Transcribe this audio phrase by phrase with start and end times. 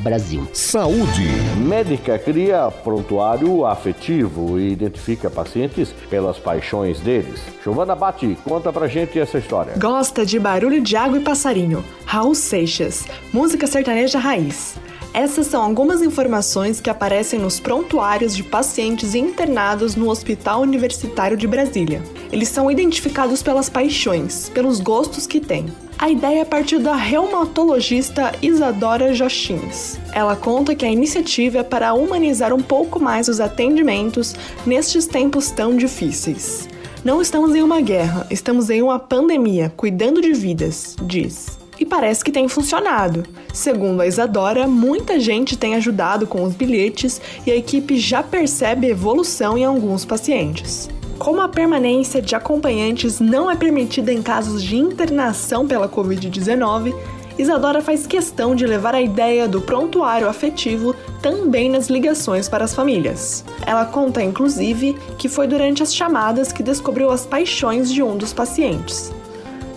[0.00, 1.26] brasil Saúde.
[1.58, 7.40] Médica cria prontuário afetivo e identifica pacientes pelas paixões deles.
[7.62, 9.74] Giovana Bate, conta pra gente essa história.
[9.76, 11.84] Gosta de barulho de água e passarinho.
[12.04, 14.78] Raul Seixas, música sertaneja raiz.
[15.12, 21.48] Essas são algumas informações que aparecem nos prontuários de pacientes internados no Hospital Universitário de
[21.48, 22.02] Brasília.
[22.30, 25.66] Eles são identificados pelas paixões, pelos gostos que têm.
[25.98, 29.98] A ideia partir da reumatologista Isadora Jochins.
[30.14, 34.34] Ela conta que a iniciativa é para humanizar um pouco mais os atendimentos
[34.64, 36.68] nestes tempos tão difíceis.
[37.04, 41.59] Não estamos em uma guerra, estamos em uma pandemia, cuidando de vidas, diz.
[41.80, 43.24] E parece que tem funcionado.
[43.54, 48.86] Segundo a Isadora, muita gente tem ajudado com os bilhetes e a equipe já percebe
[48.86, 50.90] evolução em alguns pacientes.
[51.18, 56.94] Como a permanência de acompanhantes não é permitida em casos de internação pela Covid-19,
[57.38, 62.74] Isadora faz questão de levar a ideia do prontuário afetivo também nas ligações para as
[62.74, 63.42] famílias.
[63.66, 68.34] Ela conta, inclusive, que foi durante as chamadas que descobriu as paixões de um dos
[68.34, 69.10] pacientes.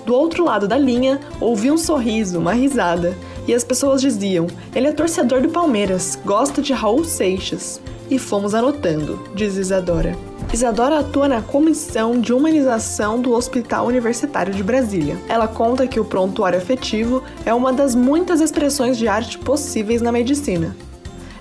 [0.06, 3.18] Do outro lado da linha, ouvi um sorriso, uma risada,
[3.48, 7.82] e as pessoas diziam: ele é torcedor do Palmeiras, gosta de Raul Seixas.
[8.10, 10.16] E fomos anotando, diz Isadora.
[10.54, 15.18] Isadora atua na Comissão de Humanização do Hospital Universitário de Brasília.
[15.28, 20.12] Ela conta que o prontuário afetivo é uma das muitas expressões de arte possíveis na
[20.12, 20.76] medicina.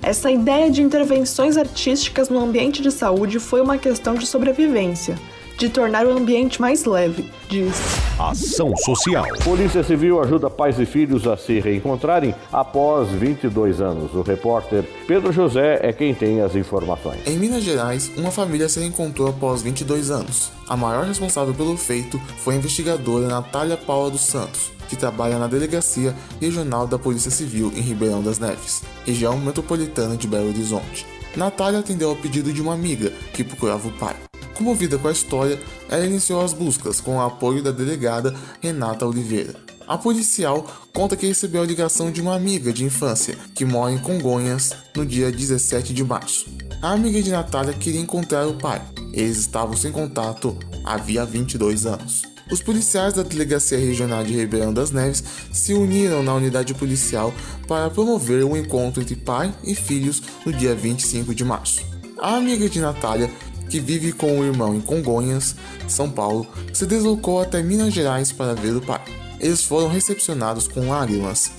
[0.01, 5.19] Essa ideia de intervenções artísticas no ambiente de saúde foi uma questão de sobrevivência,
[5.59, 7.75] de tornar o ambiente mais leve, diz.
[8.19, 9.27] Ação Social.
[9.45, 14.15] Polícia Civil ajuda pais e filhos a se reencontrarem após 22 anos.
[14.15, 17.27] O repórter Pedro José é quem tem as informações.
[17.27, 20.53] Em Minas Gerais, uma família se reencontrou após 22 anos.
[20.69, 25.47] A maior responsável pelo feito foi a investigadora Natália Paula dos Santos, que trabalha na
[25.47, 31.07] Delegacia Regional da Polícia Civil em Ribeirão das Neves, região metropolitana de Belo Horizonte.
[31.37, 34.15] Natália atendeu ao pedido de uma amiga que procurava o pai.
[34.63, 39.57] Comovida com a história, ela iniciou as buscas com o apoio da delegada Renata Oliveira.
[39.89, 43.99] A policial conta que recebeu a ligação de uma amiga de infância que mora em
[43.99, 46.47] Congonhas no dia 17 de março.
[46.81, 48.81] A amiga de Natália queria encontrar o pai.
[49.13, 52.23] Eles estavam sem contato havia 22 anos.
[52.49, 57.35] Os policiais da Delegacia Regional de Ribeirão das Neves se uniram na unidade policial
[57.67, 61.83] para promover o um encontro entre pai e filhos no dia 25 de março.
[62.21, 63.29] A amiga de Natália
[63.69, 65.55] que vive com o irmão em Congonhas,
[65.89, 69.01] São Paulo, se deslocou até Minas Gerais para ver o pai.
[69.41, 71.51] Eles foram recepcionados com lágrimas,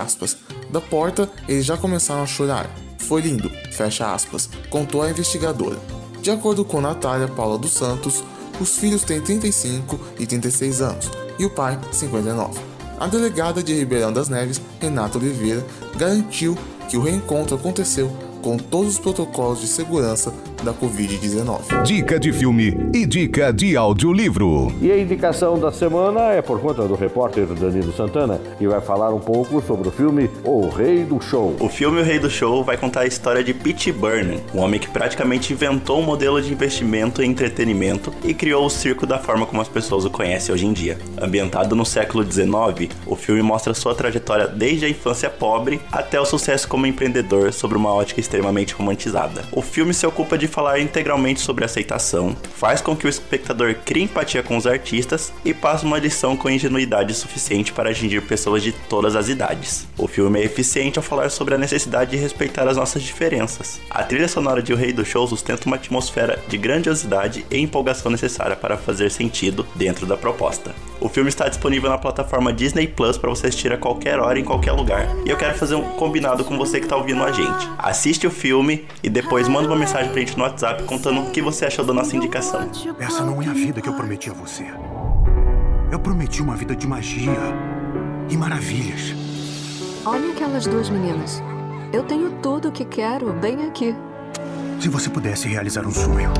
[0.00, 0.36] aspas,
[0.70, 2.70] da porta eles já começaram a chorar.
[2.98, 5.78] Foi lindo, fecha aspas, contou a investigadora.
[6.22, 8.24] De acordo com Natália Paula dos Santos,
[8.60, 12.60] os filhos têm 35 e 36 anos e o pai 59.
[12.98, 15.64] A delegada de Ribeirão das Neves, Renata Oliveira,
[15.96, 16.56] garantiu
[16.88, 18.10] que o reencontro aconteceu
[18.40, 20.32] com todos os protocolos de segurança
[20.64, 21.82] da Covid-19.
[21.84, 24.72] Dica de filme e dica de audiolivro.
[24.80, 29.12] E a indicação da semana é por conta do repórter Danilo Santana, que vai falar
[29.14, 31.54] um pouco sobre o filme O Rei do Show.
[31.60, 34.80] O filme O Rei do Show vai contar a história de Pete Burnham, um homem
[34.80, 39.44] que praticamente inventou um modelo de investimento em entretenimento e criou o circo da forma
[39.44, 40.98] como as pessoas o conhecem hoje em dia.
[41.20, 46.24] Ambientado no século XIX, o filme mostra sua trajetória desde a infância pobre até o
[46.24, 49.44] sucesso como empreendedor sobre uma ótica extremamente romantizada.
[49.52, 54.04] O filme se ocupa de falar integralmente sobre aceitação, faz com que o espectador crie
[54.04, 58.70] empatia com os artistas e passe uma lição com ingenuidade suficiente para atingir pessoas de
[58.70, 59.88] todas as idades.
[59.98, 63.80] O filme é eficiente ao falar sobre a necessidade de respeitar as nossas diferenças.
[63.90, 68.12] A trilha sonora de O Rei do Show sustenta uma atmosfera de grandiosidade e empolgação
[68.12, 70.72] necessária para fazer sentido dentro da proposta.
[71.00, 74.44] O filme está disponível na plataforma Disney Plus para você assistir a qualquer hora em
[74.44, 75.06] qualquer lugar.
[75.26, 77.68] E eu quero fazer um combinado com você que está ouvindo a gente.
[77.76, 81.40] Assiste o filme e depois manda uma mensagem pra gente no WhatsApp contando o que
[81.40, 82.68] você achou da nossa indicação.
[82.98, 84.66] Essa não é a vida que eu prometi a você.
[85.90, 87.32] Eu prometi uma vida de magia
[88.28, 89.14] e maravilhas.
[90.04, 91.42] Olha aquelas duas meninas.
[91.92, 93.94] Eu tenho tudo o que quero bem aqui.
[94.80, 96.30] Se você pudesse realizar um sonho,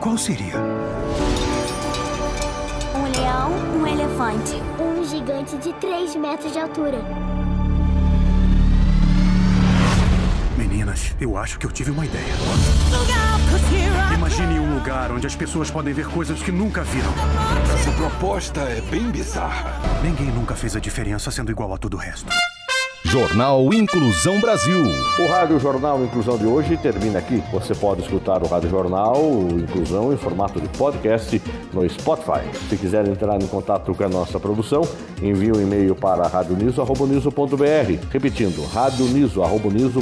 [0.00, 0.54] qual seria?
[2.94, 3.50] Um leão,
[3.80, 4.54] um elefante.
[4.78, 6.98] Um gigante de 3 metros de altura.
[10.92, 12.34] Meninas, eu acho que eu tive uma ideia.
[14.14, 17.12] Imagine um lugar onde as pessoas podem ver coisas que nunca viram.
[17.74, 19.80] Essa proposta é bem bizarra.
[20.02, 22.30] Ninguém nunca fez a diferença sendo igual a todo o resto.
[23.04, 24.80] Jornal Inclusão Brasil.
[25.18, 27.42] O Rádio Jornal Inclusão de hoje termina aqui.
[27.52, 29.18] Você pode escutar o Rádio Jornal
[29.52, 31.42] Inclusão em formato de podcast
[31.72, 32.40] no Spotify.
[32.70, 34.82] Se quiser entrar em contato com a nossa produção,
[35.20, 36.86] envie um e-mail para radioniso.br.
[38.10, 39.98] Repetindo, radioniso.br.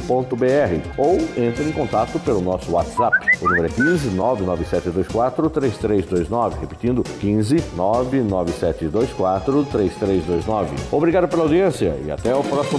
[0.96, 3.16] Ou entre em contato pelo nosso WhatsApp.
[3.40, 6.60] O número é 15 99724 3329.
[6.60, 10.76] Repetindo, 15 99724 3329.
[10.92, 12.78] Obrigado pela audiência e até o próximo